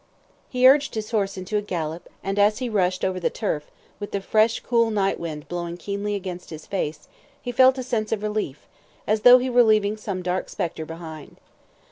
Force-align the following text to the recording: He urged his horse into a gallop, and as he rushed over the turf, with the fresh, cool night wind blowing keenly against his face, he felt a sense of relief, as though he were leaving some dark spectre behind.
He 0.49 0.67
urged 0.67 0.95
his 0.95 1.11
horse 1.11 1.37
into 1.37 1.57
a 1.57 1.61
gallop, 1.61 2.09
and 2.23 2.39
as 2.39 2.57
he 2.57 2.69
rushed 2.69 3.05
over 3.05 3.19
the 3.19 3.29
turf, 3.29 3.69
with 3.99 4.13
the 4.13 4.19
fresh, 4.19 4.59
cool 4.61 4.89
night 4.89 5.19
wind 5.19 5.47
blowing 5.47 5.77
keenly 5.77 6.15
against 6.15 6.49
his 6.49 6.65
face, 6.65 7.07
he 7.39 7.51
felt 7.51 7.77
a 7.77 7.83
sense 7.83 8.11
of 8.11 8.23
relief, 8.23 8.65
as 9.05 9.21
though 9.21 9.37
he 9.37 9.47
were 9.47 9.61
leaving 9.61 9.97
some 9.97 10.23
dark 10.23 10.49
spectre 10.49 10.87
behind. 10.87 11.39